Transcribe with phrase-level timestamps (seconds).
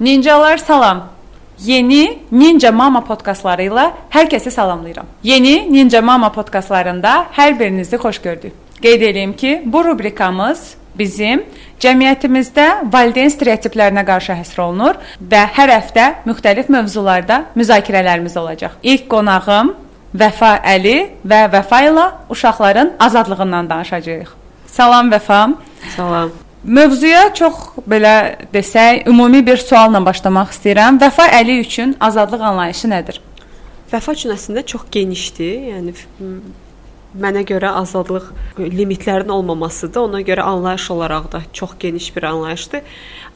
[0.00, 1.08] Ninjalar salam.
[1.58, 5.06] Yeni Ninja Mama podkastları ilə hər kəsi salamlayıram.
[5.26, 8.52] Yeni Ninja Mama podkastlarında hər birinizi xoş gördük.
[8.82, 11.42] Qeyd edeyim ki, bu rubrikamız bizim
[11.82, 18.78] cəmiyyətimizdə valideyn stereotiplərinə qarşı həsr olunur və hər həftə müxtəlif mövzularda müzakirələrimiz olacaq.
[18.82, 19.74] İlk qonağım
[20.14, 24.30] Vəfa Əli və Vəfa ilə uşaqların azadlığından danışacağıq.
[24.66, 25.48] Salam Vəfa.
[25.96, 26.47] Salam.
[26.68, 27.54] Mövzuya çox
[27.88, 30.98] belə desək, ümumi bir sualla başlamaq istəyirəm.
[31.00, 33.20] Vəfa Əli üçün azadlıq anlayışı nədir?
[33.88, 35.54] Vəfa üçün əslində çox genişdir.
[35.72, 35.94] Yəni
[37.16, 40.08] mənə görə azadlıq limitlərinin olmamasıdır.
[40.08, 42.82] Ona görə anlayış olaraq da çox geniş bir anlayışdır.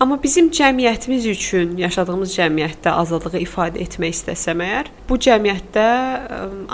[0.00, 5.86] Amma bizim cəmiyyətimiz üçün, yaşadığımız cəmiyyətdə azadlığı ifadə etmək istəsəm əgər, bu cəmiyyətdə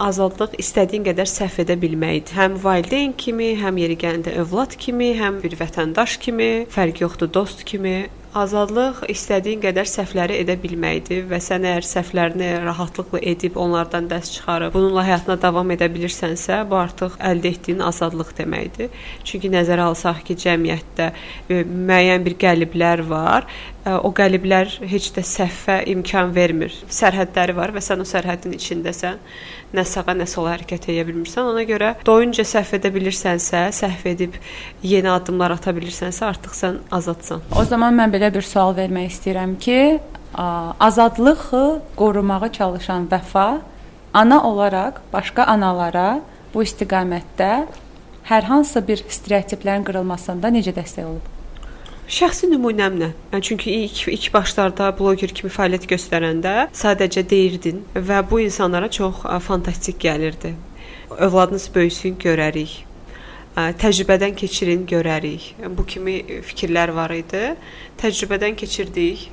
[0.09, 2.39] azadlıq istədiyin qədər səhv edə bilməkdir.
[2.39, 7.67] Həm valideyn kimi, həm yeri gələndə övlad kimi, həm bir vətəndaş kimi, fərq yoxdur, dost
[7.69, 8.09] kimi
[8.39, 14.77] Azadlıq istədiyin qədər səhvləri edə bilməkdir və sən əgər səhvlərini rahatlıqla edib onlardan dərs çıxarıb
[14.77, 18.93] bununla həyatına davam edə bilirsənsə, bu artıq əldə etdiyin azadlıq deməkdir.
[19.27, 23.49] Çünki nəzərə alsaq ki, cəmiyyətdə e, müəyyən bir qəliblər var
[23.87, 26.75] o qəliblər heç də səhvə imkan vermir.
[26.93, 29.21] Sərhədləri var və sən o sərhədin içindəsən.
[29.77, 31.49] Nə sağa, nə sola hərəkət edə bilmirsən.
[31.53, 34.37] Ona görə doyunca səhv edə bilirsənsə, səhv edib
[34.83, 37.45] yeni addımlar ata bilirsənsə, artıq sən azadsan.
[37.57, 39.81] O zaman mən belə bir sual vermək istəyirəm ki,
[40.81, 43.61] azadlığı qorumağa çalışan Vəfa
[44.15, 46.21] ana olaraq başqa analara
[46.55, 47.67] bu istiqamətdə
[48.29, 51.38] hər hansı bir stereotiplərin qırılmasında necə dəstək olub?
[52.09, 53.11] Şəxsi nümunəmlə.
[53.35, 59.27] Yəni çünki ilk ilk başlarda bloger kimi fəaliyyət göstərəndə sadəcə deyirdin və bu insanlara çox
[59.45, 60.55] fantastik gəlirdi.
[61.19, 62.79] Övladınız böyüsün, görərik.
[63.57, 65.51] Təcrübədən keçirin, görərik.
[65.77, 66.17] Bu kimi
[66.49, 67.43] fikirlər var idi.
[68.01, 69.29] Təcrübədən keçirdik,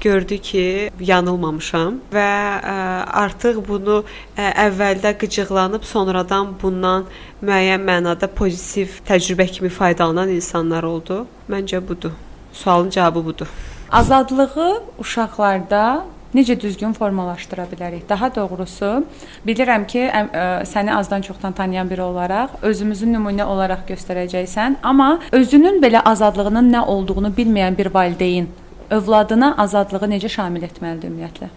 [0.00, 2.74] gördü ki, yanılmamışam və ə,
[3.22, 4.02] artıq bunu
[4.36, 7.08] ə, əvvəldə qıcıqlanıb sonradan bundan
[7.42, 11.24] müəyyən mənada pozitiv təcrübə kimi faydalanan insanlar oldu.
[11.50, 12.14] Məncə budur.
[12.52, 13.48] Sualın cavabı budur.
[13.92, 18.02] Azadlığı uşaqlarda necə düzgün formalaşdıra bilərik?
[18.08, 19.04] Daha doğrusu,
[19.46, 25.18] bilirəm ki, ə, ə, səni azdan çoxdan tanıyan biri olaraq özümüzün nümunə olaraq göstərəcəksən, amma
[25.32, 28.48] özünün belə azadlığının nə olduğunu bilməyən bir valideyn
[28.90, 31.48] övladına azadlığı necə şamil etməlidir ümumiyyətlə?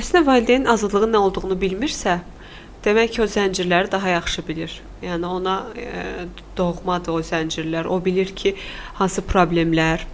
[0.00, 2.20] Əslində valideyn azadlığın nə olduğunu bilmirsə,
[2.84, 4.78] demək ki, o zəncirləri daha yaxşı bilir.
[5.04, 6.04] Yəni ona e,
[6.56, 7.88] doğmadır o zəncirlər.
[7.88, 8.54] O bilir ki,
[9.00, 10.06] hansı problemlər,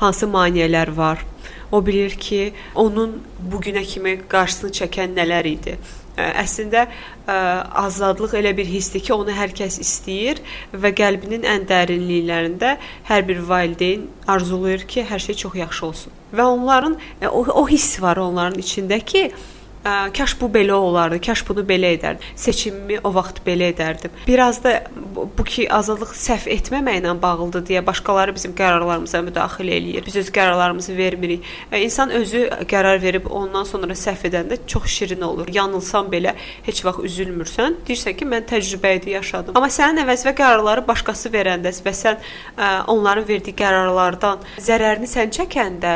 [0.00, 1.24] hansı maneələr var.
[1.72, 3.20] O bilir ki, onun
[3.52, 5.76] bu günə kimi qarşısını çəkən nələr idi
[6.16, 7.36] əslində ə,
[7.84, 10.42] azadlıq elə bir hissdir ki, onu hər kəs istəyir
[10.72, 12.76] və qəlbinin ən dərinliklərində
[13.10, 16.20] hər bir valideyn arzulayır ki, hər şey çox yaxşı olsun.
[16.34, 16.96] Və onların
[17.30, 19.28] o, o hiss var onların içində ki,
[19.84, 22.30] ə, kaş bu belə olardı, kaş bunu belə edərdim.
[22.36, 24.14] Seçimimi o vaxt belə edərdim.
[24.26, 24.80] Biraz da
[25.14, 30.04] bu, ki azadlıq səhv etməməklə bağlıdır deyə başqaları bizim qərarlarımıza müdaxilə eləyir.
[30.06, 31.46] Biz öz qərarlarımızı vermirik.
[31.72, 35.48] Və insan özü qərar verib ondan sonra səhv edəndə çox şirin olur.
[35.52, 36.34] Yanılsan belə
[36.66, 37.80] heç vaxt üzülmürsən.
[37.88, 39.56] Deyirsən ki, mən təcrübə idi yaşadım.
[39.56, 45.94] Amma sənin əvəzvə qərarları başqası verəndə və sən ə, onların verdiyi qərarlardan zərərini sən çəkəndə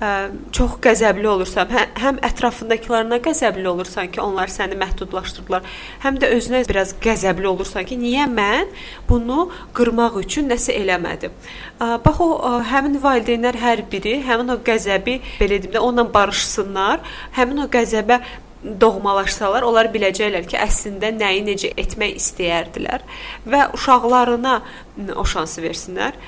[0.00, 0.10] ə,
[0.54, 5.66] çox qəzəbli olursan, hə, həm ətrafındakılarına qəzəbli olursan ki, onlar səni məhdudlaşdırdılar,
[6.04, 8.57] həm də özünə biraz qəzəbli olursan ki, niyə mən
[9.08, 11.34] bunu qırmaq üçün nəsə eləmədim.
[11.78, 17.00] Bax o həmin valideynlər hər biri həmin o qəzəbi belə deyim də onunla barışsınlar,
[17.38, 18.20] həmin o qəzəbə
[18.58, 23.04] doğmalaşsalar, onlar biləcəklər ki, əslində nəyi necə etmək istəyərdilər
[23.46, 24.54] və uşaqlarına
[25.14, 26.18] o şansı versinlər.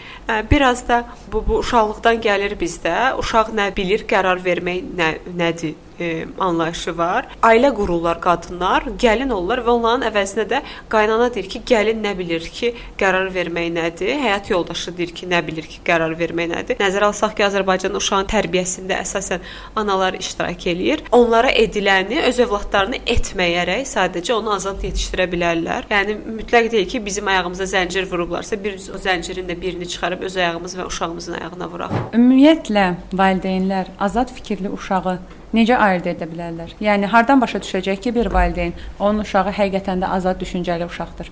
[0.51, 1.03] Biraz da
[1.33, 3.17] bu, bu uşaqlıqdan gəlir bizdə.
[3.19, 5.75] Uşaq nə bilir, qərar vermək nə nədir?
[6.01, 7.29] E, anlayışı var.
[7.43, 10.63] Ailə qururlar qadınlar, gəlin olurlar və onların əvəzinə də
[10.93, 14.13] qaynana deyir ki, gəlin nə bilir ki, qərar vermək nədir?
[14.25, 16.81] Həyat yoldaşı deyir ki, nə bilir ki, qərar vermək nədir?
[16.81, 19.45] Nəzərə alsaq ki, Azərbaycan uşağın tərbiyəsində əsasən
[19.77, 21.05] analar iştirak eləyir.
[21.17, 25.89] Onlara ediləni öz övladlarını etməyərək sadəcə onu azad yetişdirə bilərlər.
[25.91, 30.37] Yəni mütləq deyil ki, bizim ayağımıza zəncir vurublarsa, biz o zəncirin də birini çıxarıb öz
[30.37, 31.99] ayağımız və uşağımızın ayağına vuraq.
[32.17, 35.19] Ümumiyyətlə valideynlər azad fikirli uşağı
[35.57, 36.75] necə ayırd edə bilərlər?
[36.81, 41.31] Yəni hardan başa düşəcək ki, bir valideyn onun uşağı həqiqətən də azad düşüncəli uşaqdır?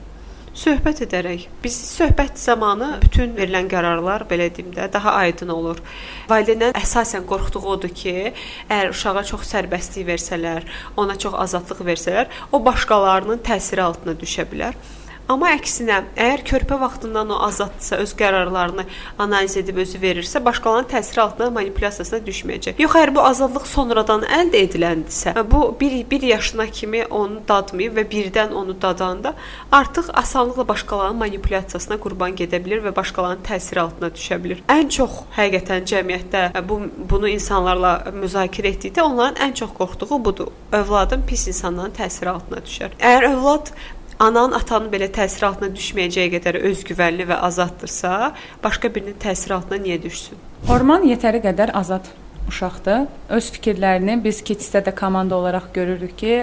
[0.59, 1.47] söhbət edərək.
[1.63, 5.83] Biz söhbət zamanı bütün verilən qərarlar belə deyim də daha aydın olur.
[6.31, 8.33] Valideynlərin əsasən qorxduğu odur ki,
[8.67, 10.67] əgər uşağa çox sərbəstlik versələr,
[10.97, 14.79] ona çox azadlıq versələr, o başqalarının təsiri altına düşə bilər.
[15.29, 18.87] Amma əksinə, əgər körpə vaxtından o azaddısa, öz qərarlarını
[19.21, 22.79] analiz edib özü verirsə, başqalarının təsiri altında manipulyasiyasına düşməyəcək.
[22.81, 28.07] Yox, əgər bu azadlıq sonradan əldə ediləndirsə, bu 1 1 yaşına kimi onu dadmayıb və
[28.09, 29.35] birdən onu dadanda
[29.73, 34.65] artıq asanlıqla başqalarının manipulyasiyasına qurban gedə bilər və başqalarının təsiri altına düşə bilər.
[34.73, 36.81] Ən çox həqiqətən cəmiyyətdə bu
[37.13, 40.49] bunu insanlarla müzakirə etdikdə onların ən çox qorxduğu budur.
[40.73, 42.97] Övladın pis insanların təsiri altına düşər.
[42.97, 43.73] Əgər övlad
[44.19, 48.33] ananın, atanın belə təsir altına düşməyəcəyi qədər özgüvənli və azaddırsa,
[48.65, 50.41] başqa birinin təsiri altına niyə düşsün?
[50.69, 52.09] Orman yetəri qədər azad
[52.49, 53.07] uşaqdır.
[53.29, 56.35] Öz fikirlərini biz keçiddə də komanda olaraq görürük ki,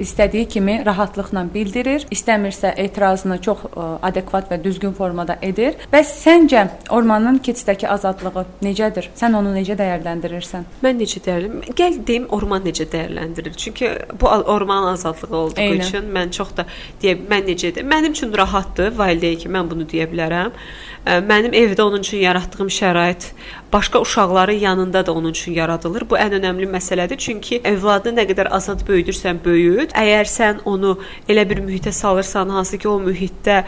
[0.00, 3.66] istədiyi kimi rahatlıqla bildirir, istəmirsə etirazını çox
[4.02, 5.76] adekvat və düzgün formada edir.
[5.92, 9.10] Bəs səncə ormanın keçiddəki azadlığı necədir?
[9.18, 10.64] Sən onu necə dəyərləndirirsən?
[10.84, 11.76] Mən necə dəyərləndirirəm?
[11.80, 13.54] Gəl deyim orman necə dəyərləndirir?
[13.56, 13.90] Çünki
[14.20, 15.84] bu ormanın azadlığı olduğu Eynən.
[15.84, 16.66] üçün mən çox da
[17.02, 17.84] deyə mən necədir?
[17.84, 20.56] Mənim üçün rahatdır valideyn ki, mən bunu deyə bilərəm.
[21.04, 23.26] Mənim evdə onun üçün yaratdığım şərait
[23.72, 26.06] başqa uşaqların yanında da onun üçün yaradılır.
[26.10, 27.20] Bu ən önəmli məsələdir.
[27.20, 29.92] Çünki övladını nə qədər azad böyüdürsən, böyüt.
[29.92, 30.94] Əgər sən onu
[31.28, 33.64] elə bir mühitə salırsan, hansı ki, o mühitdə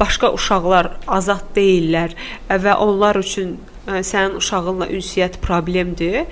[0.00, 2.12] başqa uşaqlar azad deyillər
[2.50, 3.56] və onlar üçün
[3.88, 6.26] sənin uşağınla ünsiyyət problemdir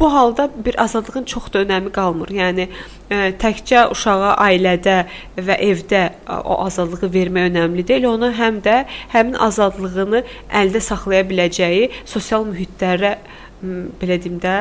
[0.00, 2.30] bu halda bir azadlığın çox da önəmi qalmır.
[2.32, 2.68] Yəni
[3.42, 4.96] təkcə uşağa ailədə
[5.36, 8.78] və evdə o azadlığı vermək önəmli deyil, onu həm də
[9.12, 10.24] həmin azadlığını
[10.62, 13.16] əldə saxlaya biləcəyi sosial mühitlərə
[14.00, 14.56] belə deyim də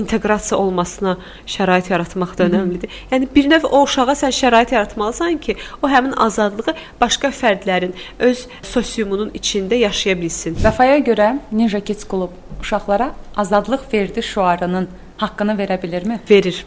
[0.00, 1.16] inteqrasiya olmasına
[1.46, 2.92] şərait yaratmaq da önəmlidir.
[3.10, 8.46] Yəni bir növ o uşağa sən şərait yaratmalısan ki, o həmin azadlığı başqa fərdlərin öz
[8.62, 10.56] sosiumunun içində yaşaya bilsin.
[10.62, 16.20] Vəfaya görə Ninja Kids Club uşaqlara azadlıq verdi şüarının haqqını verə bilirmi?
[16.30, 16.64] Verir.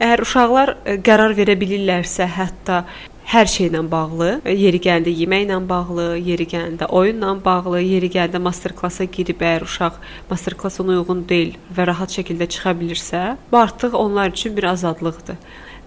[0.00, 2.82] Əgər uşaqlar e, qərar verə bilirlərsə, hətta
[3.26, 9.42] hər şeylə bağlı, yeri gəldi yeməklə bağlı, yeri gəldi oyunla bağlı, yeri gəldi master-klassa girib
[9.42, 9.98] əgər uşaq
[10.30, 15.42] master-klassa uyğun deyil və rahat şəkildə çıxa bilirsə, bu artıq onlar üçün bir azadlıqdır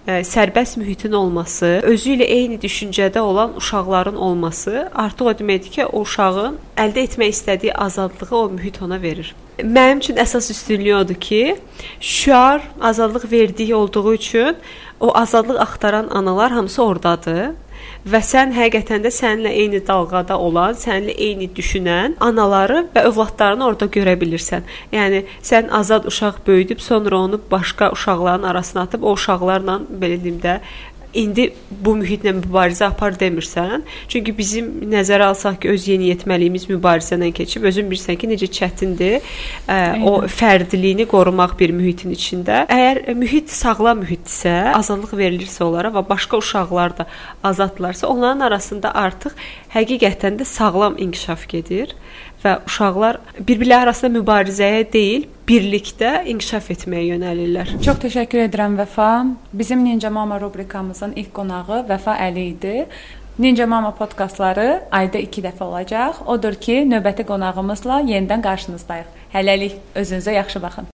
[0.06, 6.02] sərbəst mühitin olması, özü ilə eyni düşüncədə olan uşaqların olması artıq o deməkdir ki, o
[6.06, 9.34] uşağın əldə etmək istədiyi azadlığı o mühit ona verir.
[9.60, 11.56] Mənim üçün əsas üstünlüyü odur ki,
[12.00, 14.56] şüar azadlıq verdiyi olduğu üçün
[15.00, 17.50] o azadlıq axtaran analar hamısı ordadır
[18.12, 23.90] və sən həqiqətən də səninlə eyni dalğada olan, səninlə eyni düşünən anaları və övladlarını orada
[23.96, 24.68] görə bilirsən.
[24.92, 30.40] Yəni sən azad uşaq böyüdüb sonra onu başqa uşaqların arasına atıb o uşaqlarla belə deyim
[30.42, 30.60] də
[31.14, 33.84] indi bu mühitlə mübarizə apar demirsən.
[34.10, 39.22] Çünki bizim nəzərə alsaq ki, öz yeniyetməliyimiz mübarizədən keçib, özün bilirsən ki, necə çətindir ə,
[39.68, 40.06] Aynen.
[40.06, 42.64] o fərdliyini qorumaq bir mühitin içində.
[42.70, 47.08] Əgər mühit sağlam mühitdirsə, azadlıq verilirsə onlara və başqa uşaqlar da
[47.42, 49.36] azadlarsa, onların arasında artıq
[49.74, 51.94] həqiqətən də sağlam inkişaf gedir
[52.44, 57.72] və uşaqlar bir-birləri arasında mübarizəyə deyil, birlikdə inkişaf etməyə yönəlirlər.
[57.84, 59.10] Çox təşəkkür edirəm Vəfa.
[59.52, 62.76] Bizim Ninja Mama rubrikamızın ilk qonağı Vəfa Əli idi.
[63.38, 66.22] Ninja Mama podkastları ayda 2 dəfə olacaq.
[66.26, 69.20] Odur ki, növbəti qonağımızla yenidən qarşınızdayıq.
[69.34, 70.90] Hələlik özünüzə yaxşı baxın.